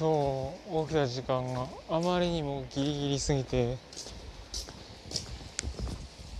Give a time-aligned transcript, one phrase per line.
[0.00, 3.76] 今日起きた時間があまりにもギリギリすぎて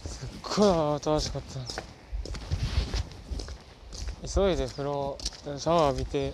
[0.07, 1.61] すっごい慌ただしかった。
[4.27, 6.33] 急いで風呂シャワー浴びて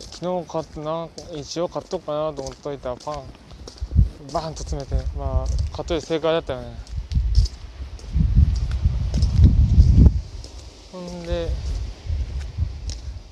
[0.00, 3.22] 昨日買ったな一応買っとくかなと思っといたパン
[4.32, 6.76] バーンと詰めてまあ買っといて正解だったよね。
[10.90, 11.50] ほんで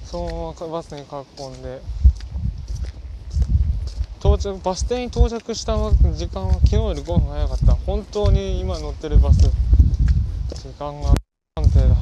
[0.05, 1.05] そのままバスに囲
[1.59, 1.83] んで
[4.22, 7.74] 到着バス停に到着した時間は昨日より5分早かった。
[7.74, 9.40] 本当に今乗ってるバス。
[9.40, 9.50] 時
[10.78, 11.96] 間が不安定だ。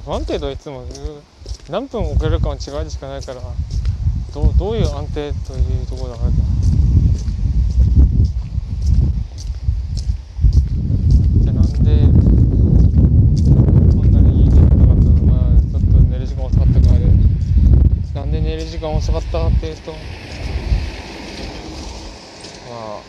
[0.00, 0.84] 不安定といつも
[1.70, 3.40] 何分遅れるかの違いでしかないから
[4.34, 6.24] どうどういう安定というところだか
[11.42, 12.02] じゃなんで
[13.96, 17.06] こんなに寝てなかったのまあちょっと寝る時間遅かったからで
[18.14, 18.30] なん
[19.00, 19.98] で寝る時間遅かったかっていうとま
[22.98, 23.02] あ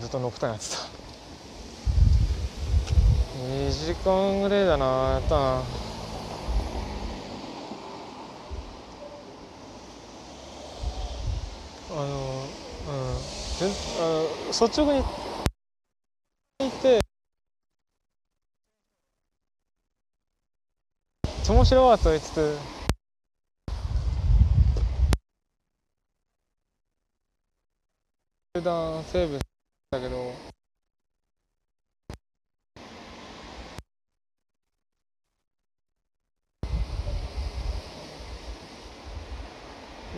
[0.00, 0.76] ずっとノクタイやってた。
[3.38, 5.62] 2時間ぐらいだなやったな。
[11.90, 12.08] あのうん。
[13.58, 15.04] 全あの率直に
[16.60, 17.00] 言って
[21.48, 22.77] 面白かったと言いつつ
[28.60, 29.38] 団セーブ
[29.90, 30.32] だけど。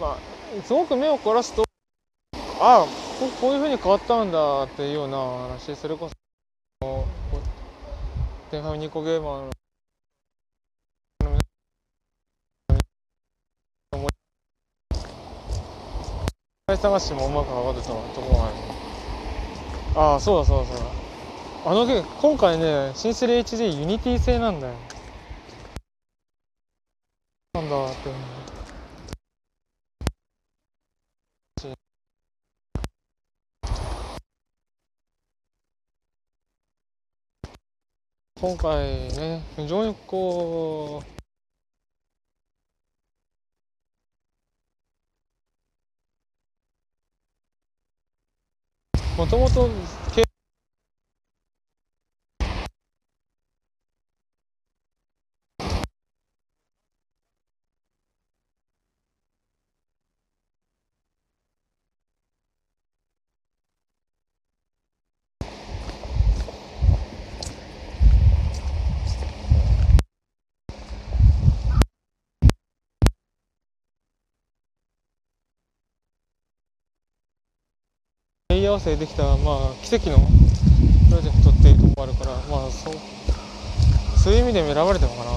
[0.01, 1.65] まあすごく目を凝らすと
[2.59, 2.87] ああ
[3.21, 7.07] ここういうふうに変わったんだっていうような話それこそ
[8.51, 9.60] 前半ニコゲーマーの
[16.81, 18.55] 探しもうまく上がってたとこがある
[19.95, 20.85] ああそうだそうだそうだ。
[21.67, 24.75] あのゲ今回ね新 3HD ユニティ製なんだよ。
[27.55, 28.11] なんだって。
[38.41, 38.81] 今回
[39.19, 41.20] ね非常にこう
[49.21, 49.69] もともと
[78.71, 80.19] 合わせできた、まあ、奇跡の
[81.09, 82.95] プロジェクトっていうところがあるから、まあ、そう
[84.17, 85.31] そういう意味でも選ばれたのかな。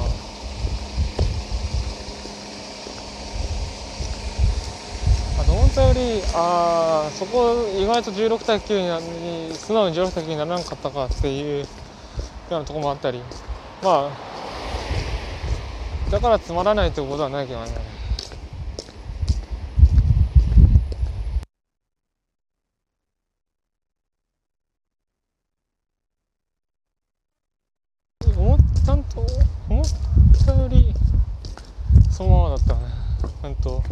[5.41, 11.67] あと思ったよりあそこ意外と16対9にに素直に16対9にならなかったかっていうよ
[12.51, 13.19] うなとこもあったり
[13.81, 14.17] まあ
[16.11, 17.93] だからつまらないということはないけどね。
[28.43, 29.25] 思ったんと
[29.69, 29.85] 思っ
[30.45, 30.93] たより
[32.11, 32.79] そのままだったね
[33.43, 33.83] うんと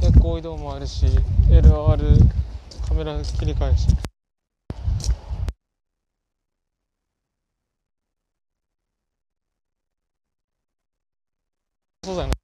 [0.00, 1.04] 平行移動もあるし
[1.50, 2.18] LR
[2.88, 3.86] カメラ切り替えし。
[12.04, 12.34] そうだよね。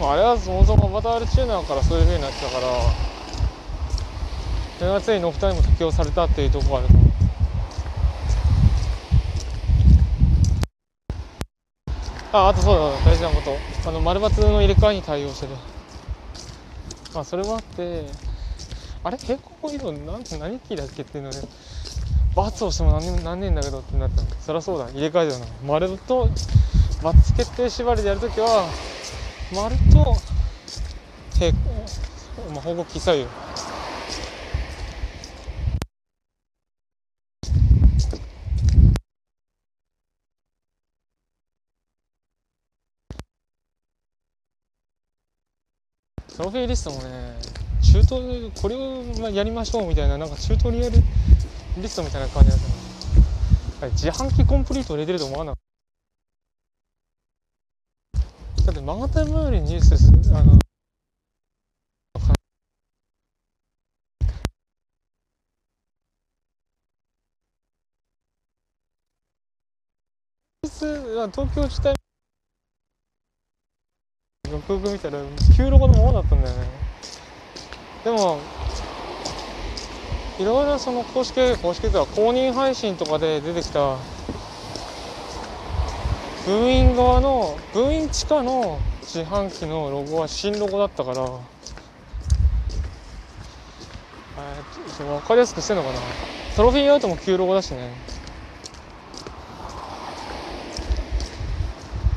[0.00, 2.66] まああれはそもそもバタールチューナーからそういう風になってたから
[4.78, 7.03] それがついにお二人も適用されたっていうところがあると思う
[12.36, 13.56] ああとそうだ大事なこと。
[13.88, 15.52] あの丸抜の入れ替えに対応してる。
[17.14, 18.06] まあそれもあって
[19.04, 19.16] あれ？
[19.16, 21.38] 平行移動なん何キーだっけっていうので
[22.34, 24.28] 罰をしても何年何年だけどってなったの。
[24.40, 24.90] そりゃそうだ。
[24.90, 26.28] 入れ替えだよな丸と
[27.04, 28.68] 罰決定縛りでやるときは
[29.54, 30.16] 丸と
[31.38, 31.58] 平行、
[32.52, 33.26] まあ、方向キー左
[46.44, 47.34] ロフィーリストもね
[47.80, 50.96] チュートこれをやりましょうみたいななんかチュートリアル
[51.78, 52.58] リストみたいな感じだっ
[53.80, 53.92] たの。
[53.92, 55.60] 自販機コンプリート入れてると思わなかっ
[58.56, 58.66] た。
[58.66, 60.12] だってマガタイムよりニュースす
[71.22, 71.94] あの東京自体
[74.52, 75.18] よくよく見たら
[75.56, 76.62] 9ロゴのままだったんだよね。
[78.04, 78.38] でも
[80.38, 83.96] いろいろその公式公式とは公認配信とかで出てきた
[86.44, 91.16] 分院側の分院地下の自販機のロゴは新ロゴだったから
[94.36, 95.94] えちょっと分かりやすくしてんのかな。
[96.56, 97.90] トロフィーアウトも旧ロゴだしね。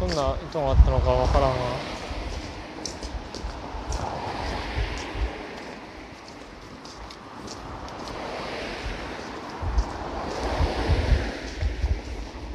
[0.02, 1.97] どんな意図があったのか分からんが。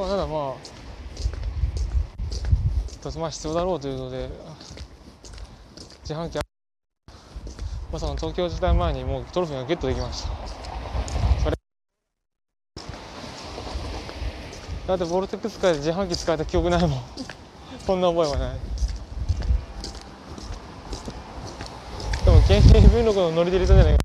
[0.03, 0.55] まあただまあ
[2.91, 4.29] 一つまあ必要だろうというので
[6.01, 6.43] 自販機ま
[7.93, 10.33] あその東京時代前にもうトロフィーがゲットできました。
[14.89, 17.01] だってボルテック使えて自販機使えた記憶ないもん。
[17.87, 18.59] そんな覚えはない。
[22.25, 23.97] でも県民文録のノリで入れたじゃない。
[23.97, 24.02] か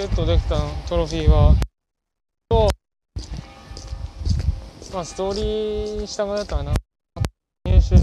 [0.00, 0.56] ゲットできた
[0.88, 1.54] トロフィーは。
[2.48, 2.70] と
[4.94, 6.72] まあストーリーしたものだったかな
[7.66, 7.96] 入手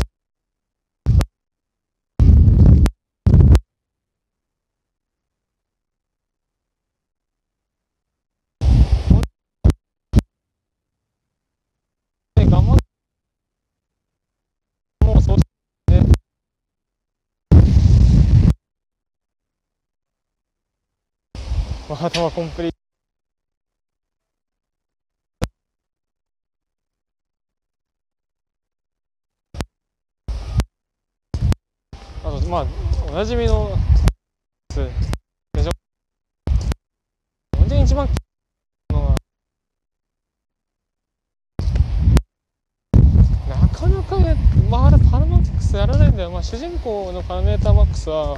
[12.45, 12.77] 頑張っ
[15.03, 15.37] もうそう
[15.91, 16.11] ねま
[21.89, 22.77] あ、あとはコンプリート。
[32.25, 32.65] あとまあ
[33.09, 33.69] おなじみの
[34.75, 35.71] でしょ？
[37.57, 38.05] 本当に一番
[43.49, 44.35] なかなかね、
[44.69, 48.37] まあ、あれパラマックスやらないんだよ、まあ、主人公のパラメーターマックスは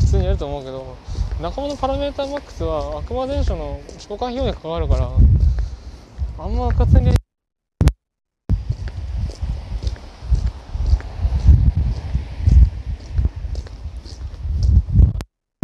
[0.00, 0.96] 普通にやると思うけど。
[1.38, 5.10] 仲間のパラメーターマックスは悪魔伝書の召喚費用に関わるから
[6.38, 7.12] あんま勝手に。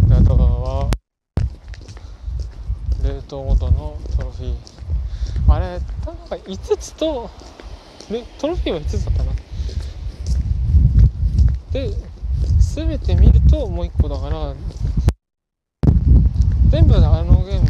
[0.07, 0.91] であとは
[3.03, 4.55] 冷凍ごとのトロフィー。
[5.51, 7.31] あれなんか5つと
[8.11, 9.31] でトロフィーは5つだったな。
[11.71, 11.89] で
[12.75, 14.53] 全て見るともう1個だから
[16.73, 17.69] 全部であのゲーム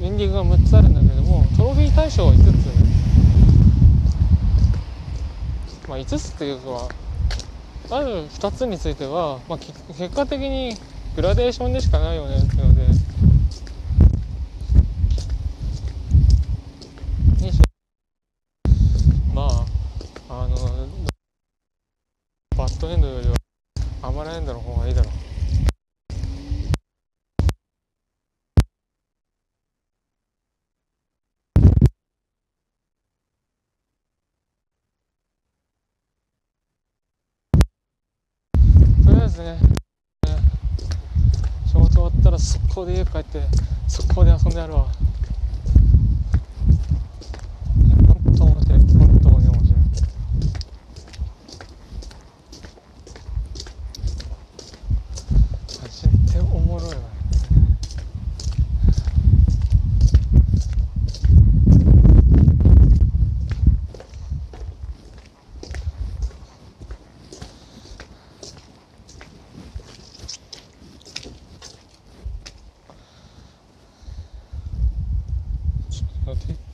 [0.00, 2.44] エンディングが6つあるんだけどもトロフィー対象は5つ
[5.88, 6.88] まあ5つっていうか
[7.90, 10.76] ある2つについては、まあ、結果的に
[11.16, 12.84] グラデーションでしかないよねっていうので。
[19.34, 20.56] まああの
[22.56, 23.34] バッドエンドよりは
[24.02, 25.23] アマラエンドの方がいいだろう。
[39.34, 39.68] とりあえずね。
[39.68, 40.38] ね。
[41.66, 43.42] 仕事終わったら速攻で家帰って
[43.88, 44.86] 速攻で遊んでやるわ
[47.84, 49.74] いや本当面白い本当に面白い
[55.82, 57.00] マジでおもろいわ
[75.90, 76.64] ちょっと待って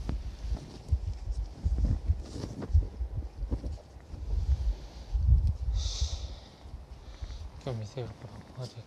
[7.71, 8.63] 今日見せようかな。
[8.63, 8.81] マジか。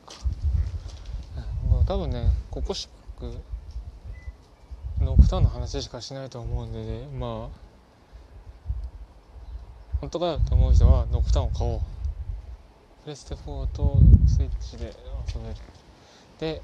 [1.63, 2.90] うんもう多分ねここし
[3.22, 3.38] ばらく
[5.00, 7.08] ノックタウンの話しかしないと思うんでね。
[7.18, 7.50] まあ
[10.02, 11.80] 本当かよと思う人はノクタウンを買おう。
[13.06, 13.98] プレステ4と
[14.28, 14.94] スイッチで
[15.34, 15.56] 遊べる。
[16.40, 16.62] で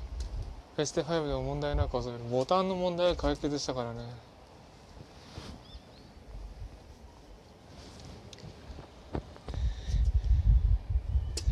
[0.75, 2.19] プレステ5でも問題なく遊べる。
[2.29, 3.99] ボタンの問題は解決したからね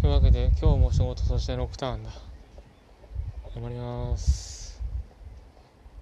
[0.01, 2.11] というわけで今日も仕事そしてノクターンだ。
[3.55, 4.56] 頑張ります。